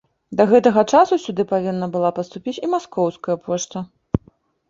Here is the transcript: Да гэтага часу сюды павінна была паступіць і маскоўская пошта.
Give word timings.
Да 0.37 0.43
гэтага 0.51 0.83
часу 0.93 1.17
сюды 1.25 1.43
павінна 1.51 1.89
была 1.95 2.09
паступіць 2.17 2.55
і 2.67 2.69
маскоўская 2.73 3.35
пошта. 3.45 3.77